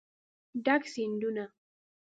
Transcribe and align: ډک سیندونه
ډک 0.65 0.83
سیندونه 0.93 1.45